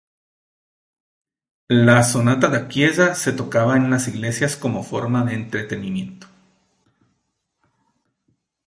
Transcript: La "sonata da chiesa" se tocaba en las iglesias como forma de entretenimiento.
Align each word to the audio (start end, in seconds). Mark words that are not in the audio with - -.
La 1.69 2.01
"sonata 2.01 2.47
da 2.49 2.65
chiesa" 2.67 3.13
se 3.13 3.33
tocaba 3.35 3.77
en 3.77 3.91
las 3.91 4.07
iglesias 4.07 4.55
como 4.55 4.81
forma 4.81 5.23
de 5.23 5.35
entretenimiento. 5.35 6.25